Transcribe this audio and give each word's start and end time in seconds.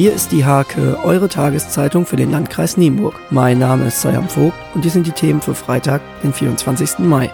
Hier 0.00 0.14
ist 0.14 0.32
die 0.32 0.46
Hake, 0.46 0.96
eure 1.04 1.28
Tageszeitung 1.28 2.06
für 2.06 2.16
den 2.16 2.30
Landkreis 2.30 2.78
Nienburg. 2.78 3.16
Mein 3.28 3.58
Name 3.58 3.88
ist 3.88 4.00
Sayam 4.00 4.30
Vogt 4.30 4.56
und 4.74 4.82
dies 4.82 4.94
sind 4.94 5.06
die 5.06 5.12
Themen 5.12 5.42
für 5.42 5.54
Freitag, 5.54 6.00
den 6.22 6.32
24. 6.32 7.00
Mai. 7.00 7.30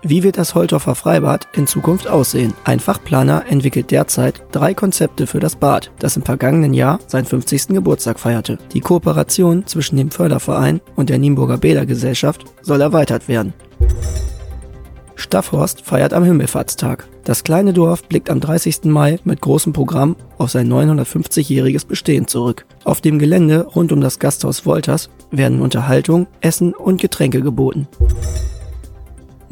Wie 0.00 0.22
wird 0.22 0.38
das 0.38 0.54
Holtorfer 0.54 0.94
Freibad 0.94 1.48
in 1.52 1.66
Zukunft 1.66 2.08
aussehen? 2.08 2.54
Ein 2.64 2.80
Fachplaner 2.80 3.44
entwickelt 3.46 3.90
derzeit 3.90 4.42
drei 4.52 4.72
Konzepte 4.72 5.26
für 5.26 5.38
das 5.38 5.54
Bad, 5.54 5.90
das 5.98 6.16
im 6.16 6.22
vergangenen 6.22 6.72
Jahr 6.72 6.98
seinen 7.06 7.26
50. 7.26 7.74
Geburtstag 7.74 8.18
feierte. 8.18 8.56
Die 8.72 8.80
Kooperation 8.80 9.66
zwischen 9.66 9.98
dem 9.98 10.10
Förderverein 10.10 10.80
und 10.96 11.10
der 11.10 11.18
Nienburger 11.18 11.58
Bädergesellschaft 11.58 12.46
soll 12.62 12.80
erweitert 12.80 13.28
werden. 13.28 13.52
Staffhorst 15.30 15.82
feiert 15.82 16.12
am 16.12 16.24
Himmelfahrtstag. 16.24 17.06
Das 17.22 17.44
kleine 17.44 17.72
Dorf 17.72 18.02
blickt 18.02 18.30
am 18.30 18.40
30. 18.40 18.86
Mai 18.86 19.20
mit 19.22 19.40
großem 19.40 19.72
Programm 19.72 20.16
auf 20.38 20.50
sein 20.50 20.68
950-jähriges 20.68 21.86
Bestehen 21.86 22.26
zurück. 22.26 22.66
Auf 22.82 23.00
dem 23.00 23.20
Gelände 23.20 23.64
rund 23.64 23.92
um 23.92 24.00
das 24.00 24.18
Gasthaus 24.18 24.66
Wolters 24.66 25.08
werden 25.30 25.62
Unterhaltung, 25.62 26.26
Essen 26.40 26.74
und 26.74 27.00
Getränke 27.00 27.42
geboten. 27.42 27.86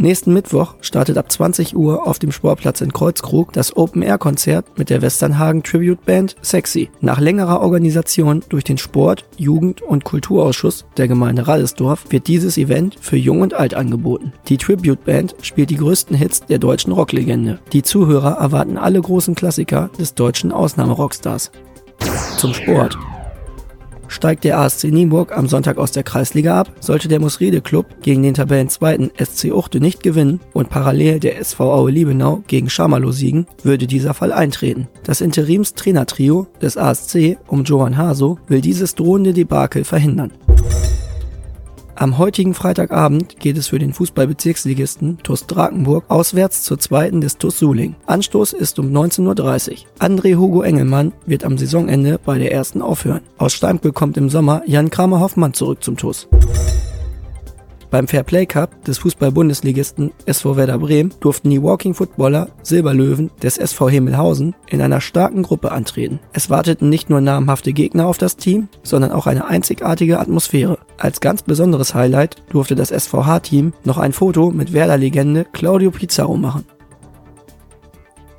Nächsten 0.00 0.32
Mittwoch 0.32 0.76
startet 0.80 1.18
ab 1.18 1.30
20 1.30 1.74
Uhr 1.74 2.06
auf 2.06 2.20
dem 2.20 2.30
Sportplatz 2.30 2.80
in 2.80 2.92
Kreuzkrug 2.92 3.52
das 3.52 3.76
Open-Air-Konzert 3.76 4.78
mit 4.78 4.90
der 4.90 5.02
Westernhagen 5.02 5.64
Tribute 5.64 6.04
Band 6.04 6.36
Sexy. 6.40 6.88
Nach 7.00 7.18
längerer 7.18 7.60
Organisation 7.60 8.44
durch 8.48 8.62
den 8.62 8.78
Sport-, 8.78 9.24
Jugend- 9.36 9.82
und 9.82 10.04
Kulturausschuss 10.04 10.86
der 10.96 11.08
Gemeinde 11.08 11.48
Rallesdorf 11.48 12.04
wird 12.10 12.28
dieses 12.28 12.56
Event 12.58 12.96
für 13.00 13.16
Jung 13.16 13.40
und 13.40 13.54
Alt 13.54 13.74
angeboten. 13.74 14.32
Die 14.48 14.56
Tribute 14.56 15.04
Band 15.04 15.34
spielt 15.42 15.70
die 15.70 15.76
größten 15.76 16.16
Hits 16.16 16.46
der 16.46 16.60
deutschen 16.60 16.92
Rocklegende. 16.92 17.58
Die 17.72 17.82
Zuhörer 17.82 18.36
erwarten 18.38 18.78
alle 18.78 19.00
großen 19.00 19.34
Klassiker 19.34 19.90
des 19.98 20.14
deutschen 20.14 20.52
Ausnahmerockstars. 20.52 21.50
Zum 22.36 22.54
Sport. 22.54 22.96
Steigt 24.08 24.44
der 24.44 24.58
ASC 24.58 24.84
Nienburg 24.84 25.36
am 25.36 25.46
Sonntag 25.46 25.78
aus 25.78 25.92
der 25.92 26.02
Kreisliga 26.02 26.58
ab, 26.58 26.72
sollte 26.80 27.08
der 27.08 27.20
Musrede 27.20 27.60
Club 27.60 27.86
gegen 28.02 28.22
den 28.22 28.34
Tabellenzweiten 28.34 29.10
SC 29.16 29.52
Uchte 29.52 29.80
nicht 29.80 30.02
gewinnen 30.02 30.40
und 30.54 30.70
parallel 30.70 31.20
der 31.20 31.38
SV 31.38 31.72
Aue 31.72 31.90
Liebenau 31.90 32.42
gegen 32.46 32.70
Schamalow 32.70 33.12
siegen, 33.12 33.46
würde 33.62 33.86
dieser 33.86 34.14
Fall 34.14 34.32
eintreten. 34.32 34.88
Das 35.04 35.20
Interimstrainertrio 35.20 36.46
des 36.60 36.76
ASC 36.76 37.38
um 37.46 37.64
Johann 37.64 37.96
Haso 37.96 38.38
will 38.48 38.60
dieses 38.60 38.94
drohende 38.94 39.32
Debakel 39.32 39.84
verhindern. 39.84 40.32
Am 42.00 42.16
heutigen 42.16 42.54
Freitagabend 42.54 43.40
geht 43.40 43.58
es 43.58 43.66
für 43.66 43.80
den 43.80 43.92
Fußballbezirksligisten 43.92 45.18
TuS 45.24 45.48
Drakenburg 45.48 46.04
auswärts 46.06 46.62
zur 46.62 46.78
zweiten 46.78 47.20
des 47.20 47.38
TuS 47.38 47.58
Suling. 47.58 47.96
Anstoß 48.06 48.52
ist 48.52 48.78
um 48.78 48.92
19.30 48.92 49.70
Uhr. 49.70 49.76
André 49.98 50.36
Hugo 50.36 50.62
Engelmann 50.62 51.12
wird 51.26 51.42
am 51.42 51.58
Saisonende 51.58 52.20
bei 52.24 52.38
der 52.38 52.52
ersten 52.52 52.82
aufhören. 52.82 53.22
Aus 53.36 53.52
Steimpel 53.52 53.90
kommt 53.90 54.16
im 54.16 54.30
Sommer 54.30 54.62
Jan 54.64 54.90
Kramer 54.90 55.18
Hoffmann 55.18 55.54
zurück 55.54 55.82
zum 55.82 55.96
TuS. 55.96 56.28
Beim 57.90 58.06
Fairplay 58.06 58.44
Cup 58.44 58.84
des 58.84 58.98
Fußball-Bundesligisten 58.98 60.12
SV 60.26 60.56
Werder 60.56 60.78
Bremen 60.78 61.14
durften 61.20 61.48
die 61.48 61.62
Walking 61.62 61.94
Footballer 61.94 62.48
Silberlöwen 62.62 63.30
des 63.42 63.56
SV 63.56 63.88
Himmelhausen 63.88 64.54
in 64.66 64.82
einer 64.82 65.00
starken 65.00 65.42
Gruppe 65.42 65.72
antreten. 65.72 66.20
Es 66.34 66.50
warteten 66.50 66.90
nicht 66.90 67.08
nur 67.08 67.22
namhafte 67.22 67.72
Gegner 67.72 68.06
auf 68.06 68.18
das 68.18 68.36
Team, 68.36 68.68
sondern 68.82 69.12
auch 69.12 69.26
eine 69.26 69.46
einzigartige 69.46 70.18
Atmosphäre. 70.18 70.78
Als 70.98 71.20
ganz 71.20 71.42
besonderes 71.42 71.94
Highlight 71.94 72.42
durfte 72.50 72.74
das 72.74 72.90
SVH-Team 72.90 73.72
noch 73.84 73.96
ein 73.96 74.12
Foto 74.12 74.50
mit 74.50 74.74
Werder-Legende 74.74 75.46
Claudio 75.50 75.90
Pizarro 75.90 76.36
machen. 76.36 76.66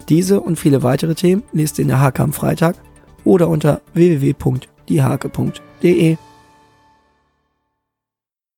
Diese 0.10 0.42
und 0.42 0.60
viele 0.60 0.84
weitere 0.84 1.16
Themen 1.16 1.42
lest 1.54 1.80
ihr 1.80 1.84
in 1.84 1.90
der 1.90 2.02
Hake 2.02 2.22
am 2.22 2.34
Freitag 2.34 2.76
oder 3.24 3.48
unter 3.48 3.82
www.diehake.de. 3.94 6.18